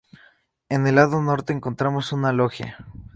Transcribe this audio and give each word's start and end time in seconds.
En 0.67 0.87
el 0.87 0.95
lado 0.95 1.21
norte 1.21 1.53
encontramos 1.53 2.11
una 2.11 2.33
"loggia". 2.33 2.75